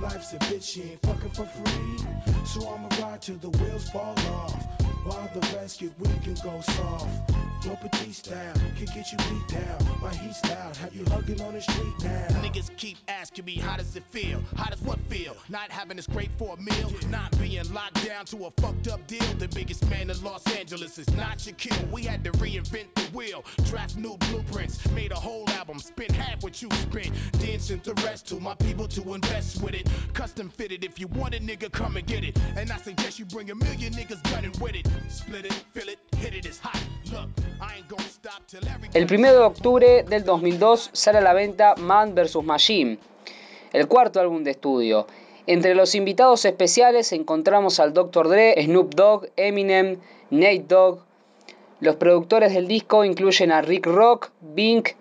Life's 0.01 0.33
a 0.33 0.37
bitch, 0.37 0.63
she 0.63 0.81
ain't 0.83 1.01
fucking 1.03 1.31
for 1.31 1.45
free. 1.45 2.07
So 2.45 2.67
I'ma 2.67 2.89
ride 3.01 3.21
till 3.21 3.37
the 3.37 3.49
wheels 3.49 3.89
fall 3.89 4.15
off. 4.31 4.96
While 5.07 5.29
the 5.33 5.39
rest 5.55 5.79
get 5.79 5.97
weak 5.99 6.25
and 6.25 6.41
go 6.41 6.59
soft. 6.59 7.31
Your 7.63 7.75
petite 7.77 8.13
style 8.13 8.53
can 8.75 8.85
get 8.93 9.11
you 9.11 9.17
beat 9.17 9.47
down. 9.47 10.01
My 10.01 10.13
heat's 10.13 10.43
loud, 10.43 10.75
have 10.77 10.93
you 10.93 11.05
hugging 11.05 11.41
on 11.41 11.53
the 11.53 11.61
street 11.61 11.93
now? 12.03 12.27
Niggas 12.41 12.75
keep 12.77 12.97
asking 13.07 13.45
me, 13.45 13.55
how 13.55 13.77
does 13.77 13.95
it 13.95 14.03
feel? 14.11 14.43
How 14.55 14.69
does 14.69 14.81
what 14.81 14.99
feel? 15.09 15.35
Not 15.49 15.71
having 15.71 15.97
this 15.97 16.07
great 16.07 16.29
for 16.37 16.55
a 16.55 16.61
meal? 16.61 16.91
Not 17.09 17.37
being 17.39 17.73
locked 17.73 18.05
down 18.05 18.25
to 18.25 18.45
a 18.45 18.51
fucked 18.61 18.89
up 18.89 19.05
deal? 19.07 19.23
The 19.39 19.47
biggest 19.47 19.89
man 19.89 20.09
in 20.09 20.23
Los 20.23 20.45
Angeles 20.55 20.97
is 20.97 21.09
not 21.15 21.39
Shaquille. 21.39 21.89
We 21.89 22.03
had 22.03 22.23
to 22.25 22.31
reinvent 22.33 22.93
the 22.95 23.17
wheel, 23.17 23.43
draft 23.65 23.95
new 23.97 24.17
blueprints, 24.17 24.89
made 24.91 25.11
a 25.11 25.15
whole 25.15 25.49
album, 25.51 25.79
spent 25.79 26.11
what 26.47 26.61
you 26.61 26.69
spent. 26.71 27.11
Then 27.33 27.81
the 27.83 27.93
rest 28.05 28.25
to 28.29 28.35
my 28.39 28.55
people 28.55 28.87
to 28.87 29.01
invest 29.13 29.61
with 29.61 29.73
it. 29.73 29.85
Custom 30.13 30.49
fitted, 30.49 30.85
if 30.85 30.97
you 30.97 31.07
want 31.07 31.33
it, 31.33 31.45
nigga, 31.45 31.69
come 31.69 31.97
and 31.97 32.07
get 32.07 32.23
it. 32.23 32.39
And 32.55 32.71
I 32.71 32.77
suggest 32.77 33.19
you 33.19 33.25
bring 33.25 33.51
a 33.51 33.55
million 33.55 33.91
niggas 33.91 34.23
gunning 34.31 34.53
with 34.61 34.75
it. 34.75 34.87
Split 35.09 35.45
it, 35.45 35.53
fill 35.73 35.89
it, 35.89 35.99
hit 36.15 36.33
it, 36.33 36.45
it's 36.45 36.57
hot. 36.57 36.81
Look, 37.11 37.27
I 37.59 37.75
ain't 37.75 37.89
gonna 37.89 38.03
stop 38.03 38.47
till 38.47 38.65
every. 38.65 38.87
El 38.93 39.07
1 39.07 39.33
de 39.33 39.39
octubre 39.39 40.03
del 40.03 40.23
2002 40.23 40.89
sale 40.93 41.17
a 41.17 41.21
la 41.21 41.33
venta 41.33 41.75
Man 41.75 42.15
vs. 42.15 42.41
Machine, 42.41 42.97
el 43.73 43.87
cuarto 43.89 44.21
álbum 44.21 44.45
de 44.45 44.51
estudio. 44.51 45.05
Entre 45.47 45.75
los 45.75 45.95
invitados 45.95 46.45
especiales 46.45 47.11
encontramos 47.11 47.81
al 47.81 47.93
Dr. 47.93 48.29
Dre, 48.29 48.55
Snoop 48.63 48.95
Dogg, 48.95 49.27
Eminem, 49.35 49.97
Nate 50.29 50.65
Dogg. 50.65 50.99
Los 51.81 51.97
productores 51.97 52.53
del 52.53 52.69
disco 52.69 53.03
incluyen 53.03 53.51
a 53.51 53.61
Rick 53.61 53.85
Rock, 53.85 54.31
Bink, 54.41 54.91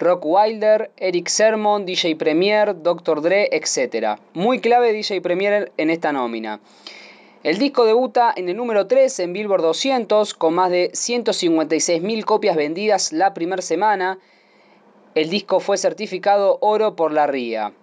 Rock 0.00 0.24
Wilder, 0.24 0.90
Eric 0.96 1.28
Sermon, 1.28 1.84
DJ 1.84 2.16
Premier, 2.16 2.74
Dr. 2.82 3.20
Dre, 3.20 3.50
etc. 3.52 4.18
Muy 4.32 4.58
clave 4.58 4.94
DJ 4.94 5.20
Premier 5.20 5.72
en 5.76 5.90
esta 5.90 6.10
nómina. 6.10 6.60
El 7.42 7.58
disco 7.58 7.84
debuta 7.84 8.32
en 8.34 8.48
el 8.48 8.56
número 8.56 8.86
3 8.86 9.20
en 9.20 9.34
Billboard 9.34 9.60
200 9.60 10.32
con 10.32 10.54
más 10.54 10.70
de 10.70 10.90
156.000 10.92 12.24
copias 12.24 12.56
vendidas 12.56 13.12
la 13.12 13.34
primera 13.34 13.60
semana. 13.60 14.18
El 15.14 15.28
disco 15.28 15.60
fue 15.60 15.76
certificado 15.76 16.56
oro 16.62 16.96
por 16.96 17.12
la 17.12 17.26
RIA. 17.26 17.74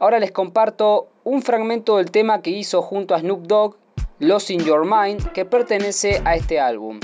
Ahora 0.00 0.18
les 0.18 0.32
comparto 0.32 1.06
un 1.22 1.42
fragmento 1.42 1.98
del 1.98 2.10
tema 2.10 2.42
que 2.42 2.50
hizo 2.50 2.82
junto 2.82 3.14
a 3.14 3.20
Snoop 3.20 3.46
Dogg, 3.46 3.76
Lost 4.18 4.50
in 4.50 4.64
Your 4.64 4.84
Mind, 4.84 5.30
que 5.30 5.44
pertenece 5.44 6.22
a 6.24 6.34
este 6.34 6.58
álbum. 6.58 6.98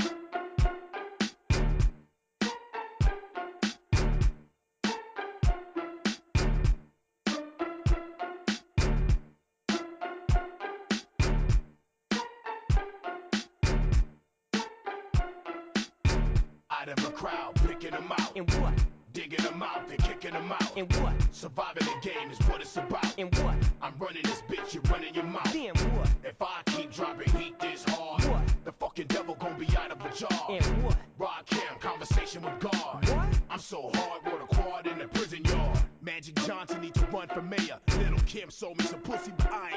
Surviving 21.33 21.85
the 21.87 22.07
game 22.09 22.29
is 22.29 22.37
what 22.47 22.61
it's 22.61 22.77
about. 22.77 23.17
And 23.17 23.33
what? 23.39 23.55
I'm 23.81 23.95
running 23.97 24.21
this 24.21 24.43
bitch, 24.47 24.75
you're 24.75 24.83
running 24.83 25.15
your 25.15 25.23
mouth. 25.23 25.51
Then 25.51 25.73
what? 25.97 26.07
If 26.23 26.39
I 26.39 26.61
keep 26.67 26.93
dropping 26.93 27.31
heat 27.33 27.59
this 27.59 27.83
hard, 27.87 28.23
What? 28.25 28.43
the 28.63 28.71
fucking 28.71 29.07
devil 29.07 29.33
gon' 29.35 29.57
be 29.57 29.67
out 29.75 29.91
of 29.91 29.99
a 30.05 30.15
jar. 30.15 30.29
And 30.49 30.63
what? 30.83 30.95
Rod 31.17 31.45
Cam, 31.47 31.79
conversation 31.79 32.43
with 32.43 32.59
God. 32.59 33.09
What? 33.09 33.39
I'm 33.49 33.57
so 33.59 33.89
hard, 33.95 34.21
wrote 34.25 34.43
a 34.43 34.55
quad 34.55 34.85
in 34.85 34.99
the 34.99 35.07
prison 35.07 35.43
yard. 35.45 35.79
Magic 36.01 36.35
Johnson 36.45 36.81
need 36.81 36.93
to 36.95 37.05
run 37.07 37.27
for 37.29 37.41
mayor. 37.41 37.79
Little 37.97 38.19
Kim 38.27 38.51
sold 38.51 38.77
me 38.77 38.85
some 38.85 38.99
pussy, 39.01 39.31
but 39.35 39.51
I 39.51 39.71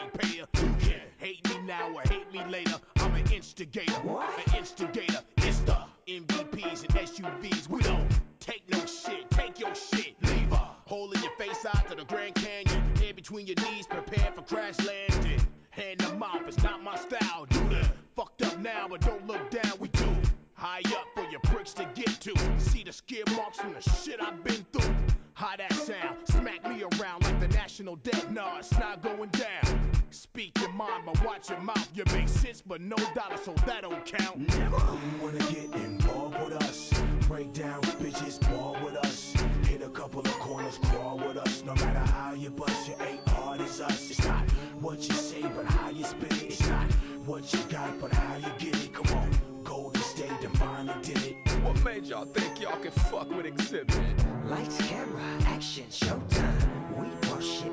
your 13.57 13.71
knees, 13.71 13.87
prepare 13.87 14.33
for 14.33 14.43
crash 14.43 14.79
landing. 14.79 15.41
Hand 15.71 16.01
them 16.01 16.19
mouth, 16.19 16.43
it's 16.47 16.63
not 16.63 16.83
my 16.83 16.97
style. 16.97 17.47
Do 17.49 17.69
the 17.69 17.89
fucked 18.15 18.43
up 18.43 18.59
now, 18.59 18.87
but 18.89 19.01
don't 19.01 19.27
look 19.27 19.51
down. 19.51 19.73
We 19.79 19.89
do. 19.89 20.09
High 20.55 20.83
up 20.87 21.07
for 21.15 21.31
your 21.31 21.41
pricks 21.41 21.75
to 21.75 21.85
get 21.95 22.19
to. 22.21 22.35
See 22.59 22.83
the 22.83 22.93
skid 22.93 23.31
marks 23.33 23.59
from 23.59 23.75
the 23.75 23.81
shit 23.83 24.21
I've 24.21 24.43
been 24.43 24.65
through. 24.73 24.95
How 25.35 25.55
that 25.57 25.73
sound? 25.75 26.17
Smack 26.25 26.67
me 26.67 26.83
around 26.83 27.25
like 27.25 27.39
the 27.41 27.49
national 27.49 27.97
debt. 27.97 28.33
Nah, 28.33 28.59
it's 28.59 28.73
not 28.73 29.03
going 29.03 29.29
down. 29.31 29.93
Speak 30.11 30.59
your 30.61 30.73
mind, 30.73 31.03
but 31.05 31.23
watch 31.23 31.51
your 31.51 31.61
mouth. 31.61 31.89
You 31.95 32.05
make 32.15 32.29
sense, 32.29 32.63
but 32.63 32.81
no 32.81 32.97
dollar, 33.15 33.37
so 33.45 33.53
that 33.67 33.83
don't 33.83 34.03
count. 34.07 34.39
Never 34.57 34.79
wanna 35.21 35.39
get 35.51 35.75
involved 35.75 36.41
with 36.43 36.63
us. 36.63 36.91
Break 37.29 37.53
down 37.53 37.83
bitches, 37.83 38.41
ball 38.51 38.79
with 38.83 38.97
us. 38.97 39.35
Hit 39.69 39.83
a 39.83 39.91
couple 39.91 40.21
of 40.21 40.33
corners, 40.39 40.79
crawl 40.85 41.19
with 41.19 41.37
us. 41.37 41.63
No 41.65 41.75
matter 41.75 42.11
how 42.13 42.33
you 42.33 42.49
bust, 42.49 42.89
you 42.89 42.95
ain't 43.07 43.26
us. 43.61 44.11
It's 44.11 44.25
not 44.27 44.49
what 44.81 45.09
you 45.09 45.15
say, 45.15 45.43
but 45.43 45.67
how 45.67 45.91
you 45.91 46.05
spit 46.05 46.33
it. 46.33 46.43
It's 46.43 46.69
not 46.69 46.91
what 47.27 47.53
you 47.53 47.61
got, 47.69 48.01
but 48.01 48.13
how 48.13 48.37
you 48.37 48.49
get 48.59 48.77
it. 48.85 48.93
Come 48.93 49.19
on, 49.19 49.31
Golden 49.65 50.03
State 50.03 50.31
finally 50.57 50.95
did 51.03 51.23
it. 51.25 51.37
What 51.63 51.83
made 51.85 52.05
y'all 52.07 52.25
think 52.25 52.61
y'all 52.61 52.77
could 52.79 52.93
fuck 52.93 53.29
with 53.31 53.47
exhibit? 53.47 53.99
Lights, 54.47 54.79
camera, 54.89 55.23
action, 55.47 55.85
showtime. 55.91 56.99
We 56.99 57.09
bust 57.29 57.65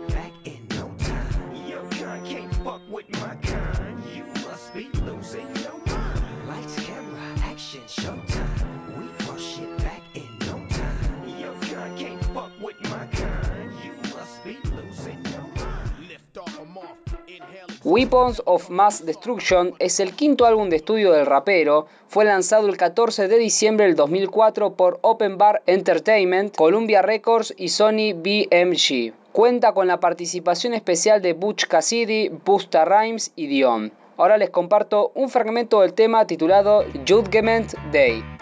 Weapons 17.95 18.41
of 18.45 18.71
Mass 18.71 19.05
Destruction 19.05 19.75
es 19.77 19.99
el 19.99 20.15
quinto 20.15 20.47
álbum 20.47 20.67
de 20.69 20.77
estudio 20.77 21.11
del 21.11 21.27
rapero, 21.27 21.85
fue 22.07 22.25
lanzado 22.25 22.67
el 22.67 22.75
14 22.75 23.27
de 23.27 23.37
diciembre 23.37 23.85
del 23.85 23.95
2004 23.95 24.73
por 24.73 24.97
Open 25.03 25.37
Bar 25.37 25.61
Entertainment, 25.67 26.55
Columbia 26.55 27.03
Records 27.03 27.53
y 27.55 27.69
Sony 27.69 28.15
BMG. 28.15 29.13
Cuenta 29.31 29.73
con 29.73 29.85
la 29.85 29.99
participación 29.99 30.73
especial 30.73 31.21
de 31.21 31.33
Butch 31.33 31.67
Cassidy, 31.67 32.29
Busta 32.29 32.83
Rhymes 32.83 33.31
y 33.35 33.45
Dion. 33.45 33.91
Ahora 34.17 34.39
les 34.39 34.49
comparto 34.49 35.11
un 35.13 35.29
fragmento 35.29 35.81
del 35.81 35.93
tema 35.93 36.25
titulado 36.25 36.85
Judgment 37.07 37.73
Day. 37.91 38.32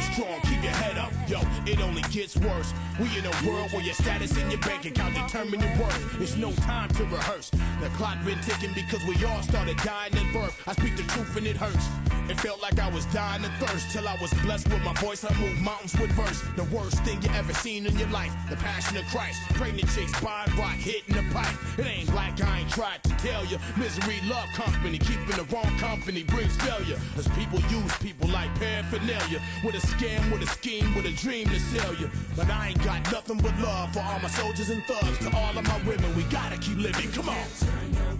Strong, 0.00 0.40
keep 0.42 0.62
your 0.62 0.72
head 0.72 0.98
up. 0.98 1.12
Yo, 1.28 1.40
it 1.66 1.80
only 1.80 2.02
gets 2.10 2.36
worse. 2.36 2.72
We 2.98 3.06
in 3.18 3.26
a 3.26 3.46
world 3.46 3.72
where 3.72 3.82
your 3.82 3.94
status 3.94 4.36
in 4.36 4.50
your 4.50 4.60
bank 4.60 4.84
account 4.84 5.14
determine 5.14 5.60
your 5.60 5.76
worth. 5.78 6.20
It's 6.20 6.36
no 6.36 6.52
time 6.52 6.88
to 6.90 7.04
rehearse. 7.04 7.50
The 7.80 7.88
clock 7.96 8.24
been 8.24 8.40
ticking 8.40 8.74
because 8.74 9.04
we 9.04 9.22
all 9.24 9.42
started 9.42 9.76
dying 9.78 10.14
at 10.14 10.32
birth. 10.32 10.60
I 10.66 10.72
speak 10.72 10.96
the 10.96 11.04
truth 11.04 11.36
and 11.36 11.46
it 11.46 11.56
hurts. 11.56 12.19
It 12.30 12.38
felt 12.38 12.62
like 12.62 12.78
I 12.78 12.88
was 12.88 13.04
dying 13.06 13.44
of 13.44 13.52
thirst 13.54 13.90
till 13.90 14.06
I 14.06 14.16
was 14.20 14.32
blessed 14.34 14.68
with 14.68 14.80
my 14.84 14.94
voice. 14.94 15.24
I 15.24 15.34
moved 15.40 15.60
mountains 15.62 15.98
with 15.98 16.12
verse. 16.12 16.40
The 16.54 16.62
worst 16.72 17.02
thing 17.02 17.20
you 17.22 17.28
ever 17.30 17.52
seen 17.52 17.86
in 17.86 17.98
your 17.98 18.08
life. 18.10 18.30
The 18.48 18.54
passion 18.54 18.98
of 18.98 19.04
Christ. 19.06 19.40
Pregnant 19.54 19.90
chicks, 19.90 20.14
buying 20.20 20.56
rock, 20.56 20.76
hitting 20.76 21.16
the 21.16 21.24
pipe. 21.34 21.52
It 21.76 21.86
ain't 21.86 22.14
like 22.14 22.40
I 22.40 22.60
ain't 22.60 22.70
tried 22.70 23.02
to 23.02 23.10
tell 23.16 23.44
you. 23.46 23.58
Misery 23.76 24.20
love 24.28 24.48
company. 24.54 24.98
Keeping 24.98 25.34
the 25.34 25.44
wrong 25.52 25.76
company 25.78 26.22
brings 26.22 26.54
failure. 26.58 27.00
As 27.16 27.26
people 27.34 27.58
use 27.62 27.98
people 27.98 28.28
like 28.28 28.54
paraphernalia. 28.60 29.42
With 29.64 29.74
a 29.74 29.84
scam, 29.84 30.30
with 30.30 30.42
a 30.42 30.46
scheme, 30.46 30.94
with 30.94 31.06
a 31.06 31.12
dream 31.12 31.48
to 31.48 31.58
sell 31.58 31.96
you. 31.96 32.08
But 32.36 32.48
I 32.48 32.68
ain't 32.68 32.84
got 32.84 33.10
nothing 33.10 33.38
but 33.38 33.58
love 33.58 33.92
for 33.92 34.00
all 34.06 34.20
my 34.20 34.28
soldiers 34.28 34.70
and 34.70 34.84
thugs. 34.84 35.18
To 35.18 35.36
all 35.36 35.58
of 35.58 35.66
my 35.66 35.78
women, 35.82 36.14
we 36.14 36.22
gotta 36.30 36.58
keep 36.58 36.76
living. 36.76 37.10
Come 37.10 37.28
on. 37.28 38.19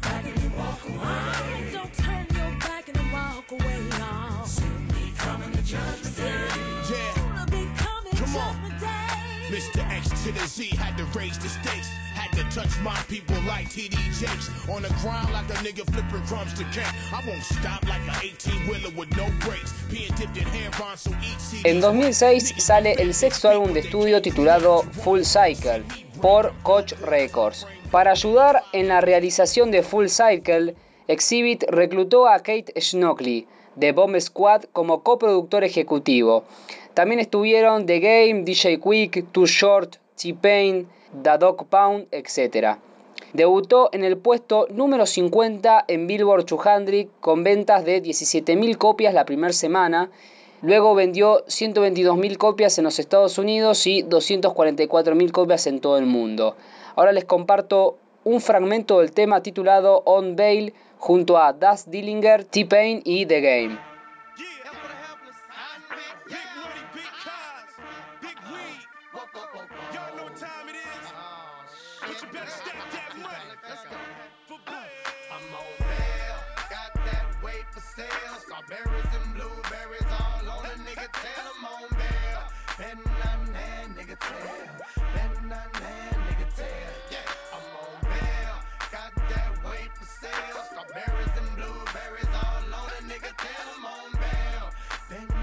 To 10.33 10.41
the 10.41 10.47
Z 10.47 10.67
had 10.77 10.97
to 10.97 11.05
raise 11.19 11.39
the 11.39 11.49
stakes. 11.49 11.89
Had 12.15 12.31
to 12.39 12.45
touch 12.55 12.79
my 12.81 12.97
people 13.09 13.37
like 13.47 13.69
TD 13.69 13.97
Jakes. 14.19 14.51
On 14.69 14.83
the 14.83 14.89
ground 15.03 15.33
like 15.33 15.49
a 15.51 15.59
nigga 15.65 15.85
flipping 15.93 16.27
crumbs 16.27 16.55
to 16.55 16.65
cake. 16.65 16.87
I 17.13 17.23
won't 17.27 17.43
stop 17.43 17.83
like 17.89 18.03
an 18.07 18.15
18 18.23 18.69
wheeler 18.69 18.95
with 18.97 19.11
no 19.17 19.27
brakes. 19.41 19.73
Being 19.91 20.13
dipped 20.17 20.37
in 20.37 20.45
hair 20.45 20.71
on 20.83 20.97
so 20.97 21.11
each 21.23 21.39
CD. 21.39 21.69
En 21.69 21.81
2006 21.81 22.55
sale 22.59 22.95
el 22.99 23.15
sexto 23.15 23.49
álbum 23.49 23.73
de 23.73 23.81
estudio 23.81 24.23
titulado 24.23 24.83
Full 25.03 25.23
Cycle 25.23 25.85
por 26.21 26.53
Koch 26.63 26.93
Records. 27.01 27.67
Para 27.91 28.13
ayudar 28.13 28.63
en 28.73 28.89
la 28.89 29.01
realización 29.01 29.71
de 29.71 29.83
Full 29.83 30.09
Cycle, 30.09 30.77
Exhibit 31.09 31.65
reclutó 31.69 32.29
a 32.29 32.39
Kate 32.39 32.73
Schnockley 32.81 33.49
de 33.75 33.93
Bomb 33.93 34.21
Squad 34.21 34.65
como 34.73 35.03
coproductor 35.03 35.65
ejecutivo. 35.65 36.45
También 36.95 37.21
estuvieron 37.21 37.87
The 37.87 38.01
Game, 38.01 38.43
DJ 38.43 38.79
Quick, 38.79 39.33
Too 39.33 39.47
Short, 39.47 39.97
T-Pain, 40.21 40.87
The 41.23 41.39
Dog 41.39 41.67
Pound, 41.67 42.09
etc. 42.11 42.79
Debutó 43.33 43.91
en 43.93 44.05
el 44.05 44.17
puesto 44.17 44.67
número 44.71 45.07
50 45.07 45.85
en 45.89 46.07
Billboard 46.07 46.47
200 46.47 47.07
con 47.21 47.45
ventas 47.45 47.85
de 47.85 48.03
17.000 48.03 48.77
copias 48.77 49.15
la 49.15 49.25
primera 49.25 49.53
semana. 49.53 50.11
Luego 50.63 50.95
vendió 50.95 51.45
122.000 51.47 52.37
copias 52.37 52.77
en 52.79 52.85
los 52.85 52.99
Estados 52.99 53.39
Unidos 53.39 53.87
y 53.87 54.03
244.000 54.03 55.31
copias 55.31 55.67
en 55.67 55.81
todo 55.81 55.97
el 55.97 56.07
mundo. 56.07 56.57
Ahora 56.97 57.13
les 57.13 57.25
comparto 57.25 57.97
un 58.25 58.41
fragmento 58.41 58.99
del 58.99 59.13
tema 59.13 59.43
titulado 59.43 60.03
On 60.05 60.37
Bail 60.37 60.75
junto 60.99 61.39
a 61.39 61.55
Daz 61.55 61.91
Dillinger, 61.91 62.45
T-Pain 62.45 63.01
y 63.05 63.25
The 63.25 63.41
Game. 63.41 63.90
Nigga 82.81 82.97
nigga. 83.95 84.17
Yeah, 87.11 87.19
I'm 87.53 87.77
on 87.77 87.93
bail. 88.01 88.57
Got 88.91 89.13
that 89.29 89.53
weight 89.69 89.93
for 89.99 90.07
sale. 90.07 90.65
Strawberries 90.65 91.35
and 91.37 91.57
blueberries 91.57 92.33
all 92.33 92.65
on 92.73 92.89
a 92.89 93.03
nigga 93.05 93.33
on 93.85 94.13
bail. 94.17 94.71
Nigga 95.11 95.37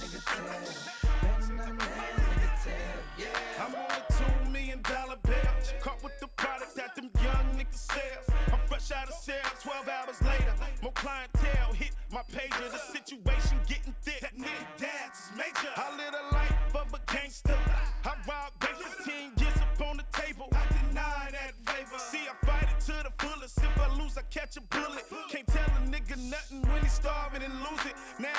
nigga. 0.00 0.20
Yeah, 3.18 3.60
I'm 3.60 3.74
on 3.74 3.90
a 3.90 4.12
two 4.16 4.50
million 4.50 4.80
dollar 4.80 5.16
bill. 5.22 5.34
Caught 5.82 6.02
with 6.02 6.18
the 6.18 6.28
product 6.28 6.74
that 6.76 6.94
them 6.96 7.10
young 7.22 7.58
niggas 7.58 7.92
sell. 7.92 8.34
I'm 8.50 8.60
fresh 8.68 8.90
out 8.90 9.08
of. 9.10 9.14
Twelve 9.62 9.86
hours 9.88 10.22
later, 10.22 10.54
more 10.82 10.92
clientele 10.92 11.74
hit 11.74 11.90
my 12.10 12.22
pager. 12.32 12.70
The 12.72 12.78
situation 12.78 13.58
getting 13.68 13.94
thick. 14.00 14.20
That 14.22 14.34
nigga. 14.38 14.83
catch 24.34 24.56
a 24.56 24.60
bullet. 24.62 25.04
Can't 25.30 25.46
tell 25.46 25.62
a 25.62 25.86
nigga 25.86 26.18
nothing 26.18 26.62
when 26.62 26.82
he's 26.82 26.92
starving 26.92 27.42
and 27.42 27.54
losing. 27.60 27.94
Now 28.18 28.33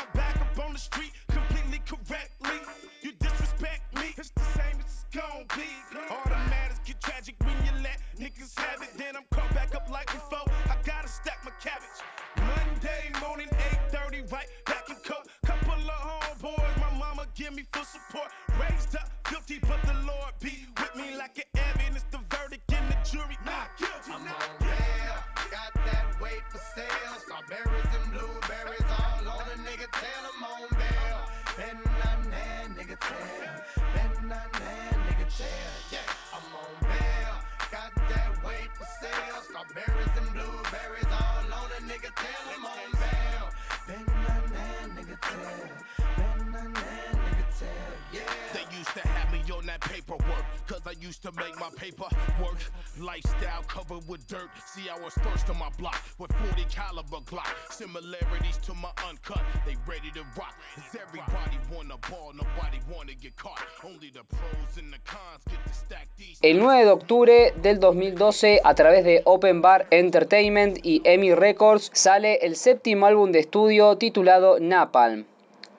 paperwork, 49.90 50.46
cause 50.68 50.82
I 50.86 50.94
used 51.00 51.22
to 51.24 51.32
make 51.34 51.58
my 51.60 51.70
paper 51.76 52.08
work. 52.42 52.60
Lifestyle 53.00 53.64
covered 53.68 54.08
with 54.08 54.26
dirt. 54.28 54.50
See, 54.66 54.90
I 54.90 54.98
was 55.00 55.14
first 55.24 55.50
on 55.50 55.58
my 55.58 55.70
block 55.78 56.02
with 56.18 56.32
40 56.34 56.66
caliber 56.70 57.22
Glock. 57.26 57.54
Similarities 57.72 58.58
to 58.64 58.74
my 58.74 58.90
uncut, 59.10 59.42
they 59.66 59.76
ready 59.88 60.12
to 60.14 60.22
rock. 60.38 60.56
Cause 60.76 61.00
everybody 61.02 61.58
wanna 61.74 61.98
ball, 62.10 62.34
nobody 62.34 62.80
wanna 62.92 63.14
get 63.14 63.36
caught. 63.36 63.60
Only 63.84 64.12
the 64.12 64.24
pros 64.24 64.78
and 64.78 64.92
the 64.92 65.00
cons 65.06 65.44
get 65.50 65.64
to 65.66 65.74
stack 65.74 66.08
these. 66.18 66.40
El 66.42 66.60
9 66.60 66.86
de 66.86 66.92
octubre 66.92 67.54
del 67.62 67.80
2012, 67.80 68.62
a 68.64 68.74
través 68.76 69.04
de 69.04 69.22
Open 69.26 69.62
Bar 69.62 69.88
Entertainment 69.92 70.78
y 70.84 71.02
EMI 71.04 71.36
Records, 71.36 71.92
sale 71.94 72.40
el 72.42 72.56
séptimo 72.56 73.06
álbum 73.06 73.32
de 73.32 73.40
estudio 73.40 73.98
titulado 73.98 74.60
Napalm. 74.60 75.26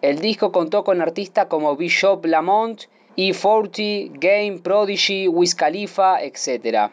El 0.02 0.20
disco 0.20 0.52
contó 0.52 0.84
con 0.84 1.00
artistas 1.00 1.46
como 1.46 1.76
Bishop 1.76 2.24
Lamont, 2.26 2.82
E40, 3.16 4.12
Game, 4.18 4.58
Prodigy, 4.58 5.28
Wiz 5.28 5.54
Khalifa, 5.54 6.22
etc. 6.22 6.90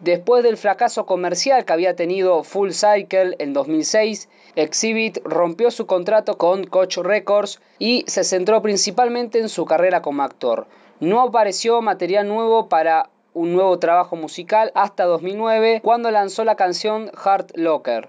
Después 0.00 0.44
del 0.44 0.56
fracaso 0.56 1.06
comercial 1.06 1.64
que 1.64 1.72
había 1.72 1.96
tenido 1.96 2.44
Full 2.44 2.70
Cycle 2.70 3.34
en 3.38 3.52
2006, 3.52 4.28
Exhibit 4.54 5.18
rompió 5.24 5.70
su 5.70 5.86
contrato 5.86 6.38
con 6.38 6.64
Koch 6.64 6.98
Records 6.98 7.60
y 7.78 8.04
se 8.06 8.24
centró 8.24 8.62
principalmente 8.62 9.40
en 9.40 9.48
su 9.48 9.66
carrera 9.66 10.00
como 10.00 10.22
actor. 10.22 10.66
No 11.00 11.20
apareció 11.20 11.82
material 11.82 12.28
nuevo 12.28 12.68
para 12.68 13.10
un 13.34 13.52
nuevo 13.52 13.78
trabajo 13.78 14.16
musical 14.16 14.72
hasta 14.74 15.04
2009 15.04 15.80
cuando 15.82 16.10
lanzó 16.10 16.44
la 16.44 16.56
canción 16.56 17.10
Heart 17.14 17.56
Locker, 17.56 18.08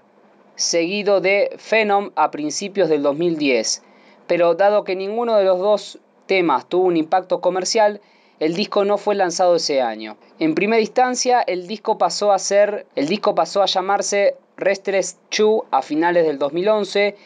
seguido 0.54 1.20
de 1.20 1.56
Phenom 1.58 2.10
a 2.16 2.30
principios 2.30 2.88
del 2.88 3.02
2010. 3.02 3.82
Pero 4.26 4.54
dado 4.54 4.84
que 4.84 4.96
ninguno 4.96 5.36
de 5.36 5.44
los 5.44 5.58
dos 5.58 5.98
tuvo 6.68 6.84
un 6.84 6.96
impacto 6.96 7.40
comercial, 7.40 8.00
el 8.38 8.54
disco 8.54 8.84
no 8.84 8.98
fue 8.98 9.14
lanzado 9.14 9.56
ese 9.56 9.82
año. 9.82 10.16
En 10.38 10.54
primera 10.54 10.80
instancia, 10.80 11.40
el 11.40 11.66
disco 11.66 11.98
pasó 11.98 12.32
a 12.32 12.38
ser, 12.38 12.86
el 12.94 13.08
disco 13.08 13.34
pasó 13.34 13.62
a 13.62 13.66
llamarse 13.66 14.36
Restless 14.56 15.18
2 15.36 15.62
a 15.70 15.82
finales 15.82 16.24
del 16.24 16.38
2011 16.38 17.16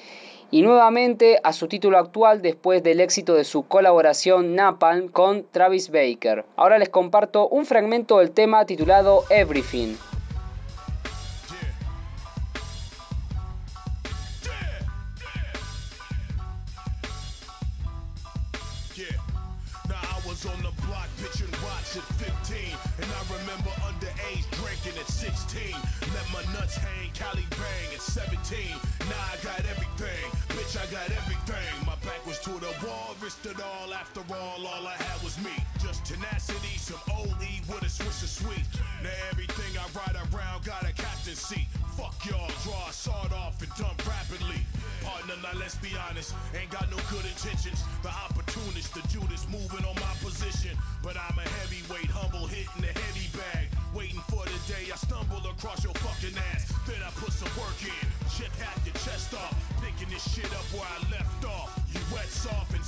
y 0.50 0.62
nuevamente 0.62 1.38
a 1.42 1.52
su 1.52 1.68
título 1.68 1.98
actual 1.98 2.40
después 2.40 2.82
del 2.82 3.00
éxito 3.00 3.34
de 3.34 3.44
su 3.44 3.66
colaboración 3.66 4.54
Napalm 4.54 5.08
con 5.08 5.44
Travis 5.50 5.90
Baker. 5.90 6.44
Ahora 6.56 6.78
les 6.78 6.88
comparto 6.88 7.48
un 7.48 7.66
fragmento 7.66 8.18
del 8.18 8.30
tema 8.30 8.64
titulado 8.64 9.24
Everything. 9.30 9.96
Let 25.54 26.26
my 26.32 26.42
nuts 26.52 26.74
hang, 26.74 27.10
Cali 27.14 27.46
bang 27.50 27.94
at 27.94 28.00
17. 28.02 28.58
Now 29.06 29.22
I 29.30 29.36
got 29.44 29.62
everything, 29.70 30.26
bitch, 30.50 30.74
I 30.74 30.84
got 30.90 31.06
everything. 31.14 31.86
My 31.86 31.94
back 32.02 32.26
was 32.26 32.40
to 32.40 32.50
the 32.58 32.74
wall, 32.84 33.14
risked 33.22 33.46
it 33.46 33.62
all. 33.62 33.94
After 33.94 34.20
all, 34.34 34.66
all 34.66 34.86
I 34.86 34.94
had 34.98 35.22
was 35.22 35.38
me. 35.38 35.54
Just 35.80 36.04
tenacity, 36.04 36.76
some 36.78 36.98
OE 37.08 37.38
with 37.70 37.84
a 37.84 37.88
Swiss 37.88 38.24
of 38.24 38.30
sweet. 38.30 38.66
Now 39.04 39.14
everything 39.30 39.78
I 39.78 39.86
ride 39.94 40.16
around 40.34 40.64
got 40.64 40.82
a 40.82 40.92
captain 40.92 41.36
seat. 41.36 41.68
Fuck 41.96 42.26
y'all, 42.26 42.50
draw 42.64 42.88
a 42.88 42.92
sword 42.92 43.32
off 43.32 43.62
and 43.62 43.70
dump 43.78 44.02
rapidly. 44.08 44.58
Partner, 45.04 45.36
now 45.42 45.52
let's 45.60 45.76
be 45.76 45.92
honest, 46.08 46.34
ain't 46.56 46.70
got 46.70 46.88
no 46.90 46.96
good 47.12 47.24
intentions. 47.28 47.84
The 48.02 48.08
opportunist, 48.08 48.94
the 48.94 49.04
Judas 49.12 49.46
moving 49.52 49.84
on 49.84 49.94
my 49.96 50.14
position. 50.24 50.76
But 51.02 51.16
I'm 51.20 51.36
a 51.38 51.46
heavyweight, 51.60 52.08
humble, 52.08 52.46
hitting 52.48 52.80
the 52.80 52.88
heavy 52.88 53.28
bag. 53.36 53.68
Waiting 53.92 54.24
for 54.32 54.44
the 54.48 54.58
day 54.64 54.88
I 54.88 54.96
stumble 54.96 55.44
across 55.44 55.84
your 55.84 55.92
fucking 56.00 56.36
ass. 56.56 56.72
Then 56.88 57.04
I 57.04 57.10
put 57.20 57.32
some 57.36 57.52
work 57.60 57.76
in, 57.84 58.06
shit 58.32 58.48
hack 58.56 58.80
your 58.84 58.96
chest 59.04 59.34
off. 59.34 59.52
Picking 59.84 60.08
this 60.08 60.24
shit 60.32 60.48
up 60.56 60.64
where 60.72 60.88
I 60.88 60.98
left 61.12 61.44
off. 61.44 61.83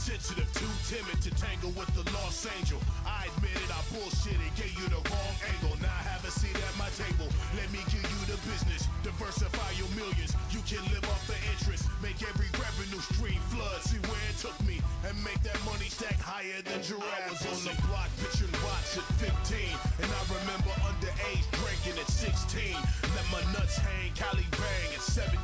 Sensitive, 0.07 0.47
too 0.55 0.71
timid 0.87 1.19
to 1.19 1.35
tangle 1.35 1.75
with 1.75 1.91
the 1.99 2.07
lost 2.15 2.47
angel. 2.55 2.79
I 3.03 3.27
admit 3.27 3.59
it, 3.59 3.71
I 3.75 3.83
bullshitted, 3.91 4.55
gave 4.55 4.71
you 4.79 4.87
the 4.87 5.03
wrong 5.03 5.35
angle. 5.51 5.75
Now 5.83 5.99
have 6.07 6.23
a 6.23 6.31
seat 6.31 6.55
at 6.55 6.75
my 6.79 6.87
table. 6.95 7.27
Let 7.59 7.67
me 7.75 7.83
give 7.91 8.07
you 8.07 8.23
the 8.31 8.39
business. 8.47 8.87
Diversify 9.03 9.75
your 9.75 9.91
millions. 9.99 10.31
You 10.55 10.63
can 10.63 10.79
live 10.95 11.03
off 11.11 11.27
the 11.27 11.35
interest. 11.51 11.91
Make 12.07 12.23
every 12.23 12.47
revenue 12.55 13.03
stream 13.03 13.43
flood. 13.51 13.83
See 13.83 13.99
where 14.07 14.27
it 14.31 14.39
took 14.39 14.55
me. 14.63 14.79
And 15.03 15.19
make 15.27 15.43
that 15.43 15.59
money 15.67 15.91
stack 15.91 16.23
higher 16.23 16.63
than 16.63 16.87
giraffe. 16.87 17.27
I 17.27 17.35
was 17.35 17.43
on 17.51 17.61
the 17.67 17.75
block 17.91 18.07
pitching 18.23 18.55
rocks 18.63 18.95
at 18.95 19.07
15. 19.19 19.59
And 20.07 20.07
I 20.07 20.23
remember 20.39 20.71
underage 20.87 21.47
drinking 21.59 21.99
at 21.99 22.07
16. 22.07 22.79
Let 23.11 23.27
my 23.35 23.43
nuts 23.59 23.75
hang, 23.83 24.15
Cali 24.15 24.47
bang 24.55 24.89
at 24.95 25.03
17. 25.03 25.35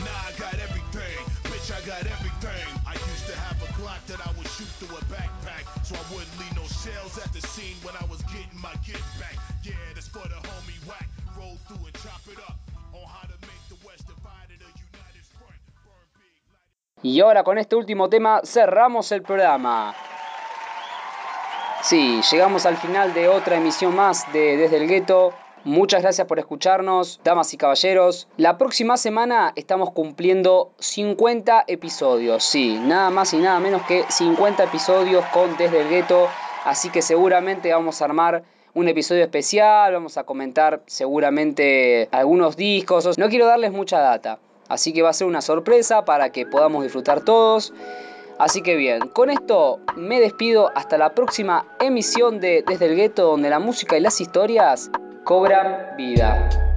Now 0.00 0.20
I 0.24 0.32
got 0.40 0.56
everything. 0.56 1.20
Bitch, 1.52 1.68
I 1.68 1.84
got 1.84 2.08
everything. 2.08 2.64
I 2.88 2.96
used 2.96 3.26
to 3.28 3.36
have 3.36 3.60
a 3.60 3.68
So 5.82 5.96
I 5.96 6.14
wouldn't 6.14 6.38
leave 6.38 6.54
no 6.54 6.66
shells 6.68 7.18
at 7.18 7.32
the 7.32 7.40
scene 7.40 7.74
when 7.82 7.94
I 7.98 8.04
was 8.06 8.22
getting 8.30 8.54
my 8.62 8.72
get 8.86 9.02
back. 9.18 9.34
Yeah, 9.64 9.74
that's 9.94 10.08
to 10.08 10.20
Y 17.02 17.20
ahora 17.20 17.42
con 17.44 17.56
este 17.58 17.76
último 17.76 18.08
tema 18.10 18.40
cerramos 18.44 19.10
el 19.12 19.22
programa. 19.22 19.94
Sí, 21.82 22.20
llegamos 22.30 22.66
al 22.66 22.76
final 22.76 23.14
de 23.14 23.28
otra 23.28 23.56
emisión 23.56 23.96
más 23.96 24.30
de 24.32 24.58
Desde 24.58 24.76
el 24.76 24.86
Gueto. 24.86 25.32
Muchas 25.64 26.00
gracias 26.00 26.26
por 26.26 26.38
escucharnos, 26.38 27.20
damas 27.22 27.52
y 27.52 27.58
caballeros. 27.58 28.28
La 28.38 28.56
próxima 28.56 28.96
semana 28.96 29.52
estamos 29.56 29.90
cumpliendo 29.92 30.72
50 30.78 31.64
episodios. 31.66 32.44
Sí, 32.44 32.78
nada 32.80 33.10
más 33.10 33.34
y 33.34 33.36
nada 33.36 33.60
menos 33.60 33.82
que 33.82 34.04
50 34.08 34.64
episodios 34.64 35.22
con 35.26 35.58
Desde 35.58 35.82
el 35.82 35.90
Gueto. 35.90 36.28
Así 36.64 36.88
que 36.88 37.02
seguramente 37.02 37.74
vamos 37.74 38.00
a 38.00 38.06
armar 38.06 38.42
un 38.72 38.88
episodio 38.88 39.22
especial, 39.22 39.92
vamos 39.92 40.16
a 40.16 40.24
comentar 40.24 40.82
seguramente 40.86 42.08
algunos 42.10 42.56
discos. 42.56 43.18
No 43.18 43.28
quiero 43.28 43.44
darles 43.44 43.70
mucha 43.70 43.98
data, 43.98 44.38
así 44.68 44.94
que 44.94 45.02
va 45.02 45.10
a 45.10 45.12
ser 45.12 45.26
una 45.26 45.42
sorpresa 45.42 46.06
para 46.06 46.32
que 46.32 46.46
podamos 46.46 46.84
disfrutar 46.84 47.20
todos. 47.20 47.74
Así 48.38 48.62
que 48.62 48.76
bien, 48.76 49.08
con 49.08 49.28
esto 49.28 49.80
me 49.94 50.20
despido 50.20 50.70
hasta 50.74 50.96
la 50.96 51.14
próxima 51.14 51.66
emisión 51.80 52.40
de 52.40 52.64
Desde 52.66 52.86
el 52.86 52.96
Gueto, 52.96 53.26
donde 53.26 53.50
la 53.50 53.58
música 53.58 53.98
y 53.98 54.00
las 54.00 54.22
historias 54.22 54.90
cobran 55.30 55.94
vida. 55.96 56.69